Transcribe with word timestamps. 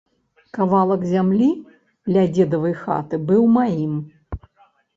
Кавалак 0.57 1.03
зямлі 1.11 1.49
ля 2.15 2.23
дзедавай 2.39 2.75
хаты 2.81 3.23
быў 3.29 3.47
маім. 3.61 3.93